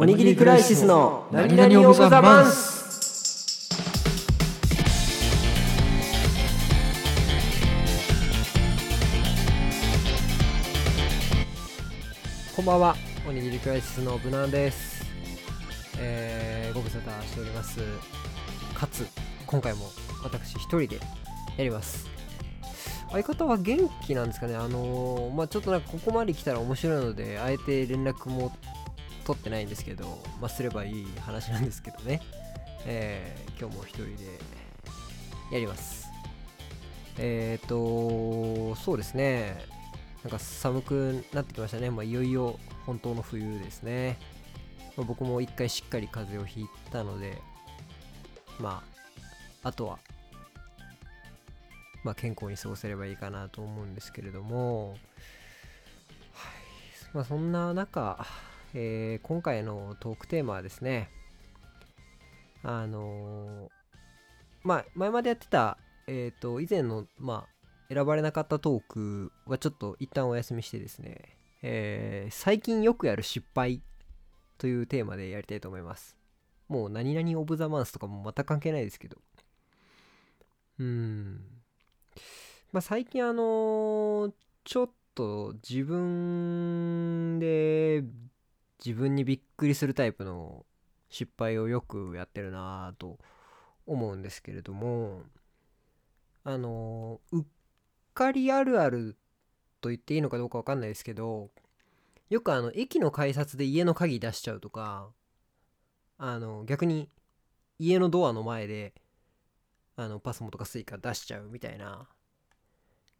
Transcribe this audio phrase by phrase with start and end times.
[0.00, 3.68] おにぎりクライシスの何々オブザマンス。
[12.56, 12.96] こんばんは。
[13.28, 15.04] おにぎりクライシスの無難です。
[15.98, 17.80] えー、ご無沙汰しております。
[18.72, 19.06] かつ
[19.46, 19.90] 今回も
[20.24, 20.96] 私一人で
[21.58, 22.08] やります。
[23.10, 24.56] 相方は元気なんですかね。
[24.56, 28.50] あのーまあちょっとなんかここまで来たら面白いのであえて連絡も
[29.24, 32.20] 取ってないんですけどまあすればいい話なんですけどね。
[32.86, 34.38] えー、今日も一人で
[35.52, 36.08] やります。
[37.18, 39.64] えっ、ー、とそうですね。
[40.22, 44.18] なんか寒くなってきましたね、まあ、いよいよ本当の冬ですね、
[44.94, 47.38] まあ、僕も一回しっかり風邪をひいたので
[48.58, 48.82] ま
[49.62, 49.98] ああとは
[52.02, 54.96] まあ、健康に過ごせればいいかなと思うんですけれども、
[57.12, 58.26] まあ、そんな中、
[58.74, 61.10] えー、今回のトークテーマはですね
[62.62, 63.68] あのー、
[64.62, 73.80] まあ前までやってた、えっ、ー、と以前の、まあ、選ばれなかったトークはちょっと一旦お休みしてですね、えー、最近よくやる失敗
[74.58, 76.16] というテーマでやりたいと思います。
[76.68, 79.16] もう何々オブザマンスとかもまた関係ないですけど。
[80.78, 81.40] うん。
[82.72, 84.32] まあ、最近あの、
[84.64, 88.04] ちょっと自分で
[88.84, 90.64] 自分にびっくりするタイプの
[91.08, 93.18] 失敗をよくやってるなぁと
[93.86, 95.22] 思うんですけれども
[96.44, 97.44] あの、うっ
[98.14, 99.16] かりあるある
[99.80, 101.50] と言っていいのかどうかわかんないですけど
[102.28, 105.10] よくあの駅の改札で家の鍵出しちゃうとか
[106.18, 107.08] あの逆に
[107.78, 108.94] 家のドアの前で
[109.96, 112.06] あのパスモとかスイカ出しちゃうみたいなっ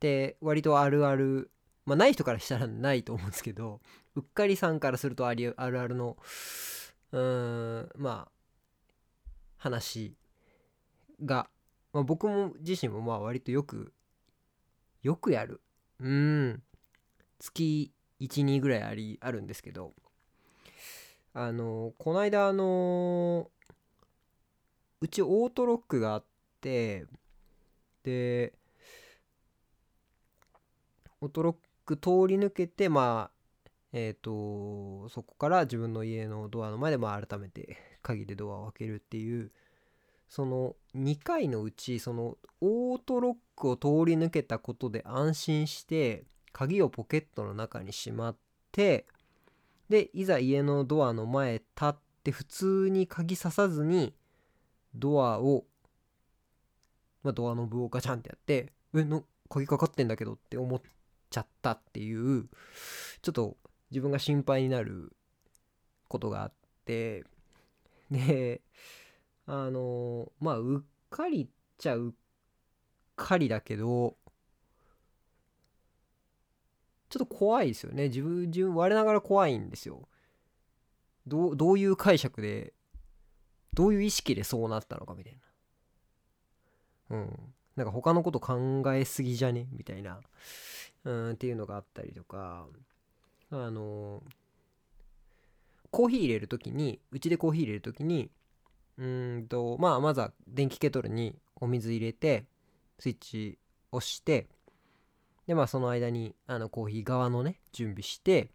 [0.00, 1.50] て割とあるある
[1.86, 3.80] まあない人からしたらないと思うんですけど
[4.16, 6.16] うっかりさんからするとありあるあるの
[7.12, 8.32] うーんまあ
[9.56, 10.14] 話
[11.22, 11.48] が、
[11.92, 13.92] まあ、僕も自身もまあ割とよく
[15.04, 15.60] よくやる。
[16.00, 16.62] うん。
[17.38, 19.92] 月12ぐらいありあるんですけど。
[21.34, 23.50] あのこの間あの
[25.00, 26.24] うちオートロックがあっ
[26.60, 27.06] て
[28.04, 28.54] で
[31.20, 33.43] オートロック通り抜けてまあ
[33.96, 39.52] えっ、ー、とそこから自分の家のドアの前でま改めて鍵でドアを開けるっていう
[40.28, 48.36] その2回のうちそのオートロックを通り抜けたことで安心して鍵をポケットの中にしまっ
[48.72, 49.06] て
[49.88, 51.94] でいざ家のドアの前立っ
[52.24, 54.12] て普通に鍵ささずに
[54.96, 55.66] ドアを、
[57.22, 60.82] まあ、ドアノブをガチャンってやってえの鍵かかってんだけどって思っ
[61.30, 62.48] ちゃったっていう
[63.22, 63.56] ちょっと
[63.90, 65.16] 自分が心配になる
[66.08, 66.52] ことがあっ
[66.84, 67.24] て
[68.10, 68.60] で
[69.46, 72.12] あのまあうっかりっちゃうっ
[73.16, 74.16] かりだけど
[77.08, 78.08] ちょっと怖いですよね。
[78.08, 80.08] 自分自分我ながら怖いんですよ。
[81.28, 82.74] どうどういう解釈で
[83.72, 85.38] どういう意識でそうなったのかみたい
[87.10, 87.16] な。
[87.16, 87.54] うん。
[87.76, 89.68] なんか他のこと考えすぎじゃね？
[89.70, 90.20] みたいな。
[91.04, 92.66] うんっていうのがあったりとか。
[93.50, 94.22] あの
[95.90, 98.30] コーヒー入れる時にうちでコーヒー入れる時に
[98.98, 102.44] うんとまあまずは電気ケトルにお水入れて
[102.98, 103.58] スイッチ
[103.92, 104.48] 押して
[105.46, 108.50] でまあその間にあのコーヒー側のね準備して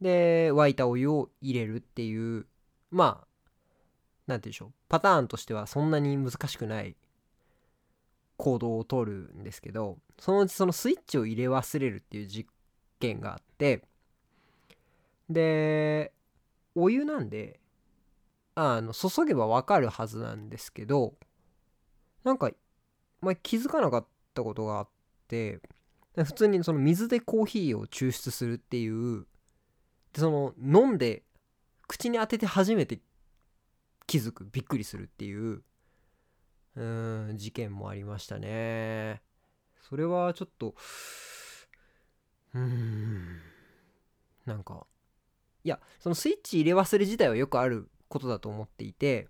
[0.00, 2.46] で沸いたお湯を入れるっていう
[2.90, 3.26] まあ
[4.26, 6.96] 何て言うんでしょうパターンとしてはそんなに難しくない
[8.36, 12.50] 行動をとるんですけどそのうちそのスイッチを入れ忘れるっていう実
[12.98, 13.82] 験があって
[15.30, 16.12] で
[16.74, 17.60] お湯なんで
[18.54, 21.14] あの注げばわかるはずなんですけど
[22.24, 22.50] なんか、
[23.22, 24.88] ま、気づかなかったことがあっ
[25.28, 25.60] て
[26.16, 29.26] 普通にその水でコーヒーを抽出するっていう
[30.12, 31.22] でその飲んで
[31.86, 33.00] 口に当てて初めて
[34.06, 35.62] 気づくびっくりするっていう
[36.76, 39.22] うん事件もありましたね。
[39.88, 40.74] それはちょっと
[42.54, 43.40] うん
[44.46, 44.86] なんか
[45.64, 49.28] いやそのスイッチ入れ忘れ自体はよくあることだと思っていて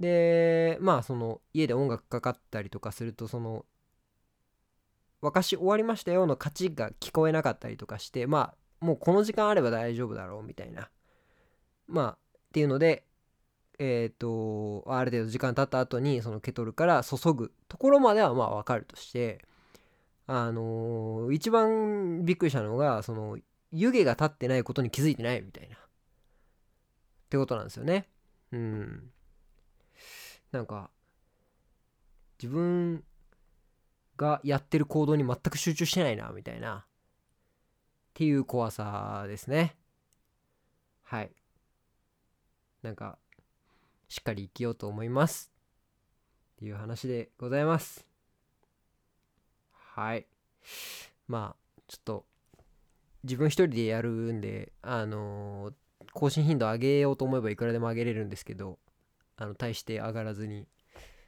[0.00, 3.64] でまあその家で音楽かかったりとかするとその
[5.22, 10.88] 「沸かし終わりましたよ」の勝ちが聞こえなかったりとかしてまあもうこの時間あれば大丈夫だろうみたいな。
[11.86, 12.16] まあっ
[12.52, 13.04] ていうので
[13.78, 19.44] えっ、ー、とある程度時間経った後にそのケトルから注ぐところまではまあ分かるとして
[20.26, 23.38] あのー、一番びっくりしたのがその
[23.72, 25.76] 湯気が立ってないことに気づいてないみたいな。
[25.76, 25.78] っ
[27.28, 28.08] てことなんですよね。
[28.52, 29.10] うん。
[30.52, 30.90] なんか
[32.42, 33.04] 自分
[34.16, 36.78] がやってる行動に全く集中してないなみたいな。
[36.78, 36.84] っ
[38.14, 39.76] ていう怖さですね。
[41.02, 41.30] はい。
[42.82, 43.18] なんか
[44.08, 45.52] しっかり生きようと思います。
[46.56, 48.06] っていう話でございます。
[49.72, 50.26] はい。
[51.26, 52.26] まあちょっと
[53.24, 55.74] 自分一人でやるんであのー
[56.14, 58.78] 更新頻度上げようと思えばいくらでも上げれるんですけど
[59.36, 60.66] あの大して上がらずに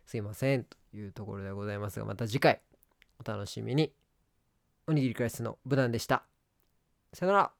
[0.06, 2.60] すいませんというところでございますがまた次回
[3.24, 3.92] お楽しみに。
[4.86, 6.24] おにぎりクラスの無難でした。
[7.12, 7.50] さよなら。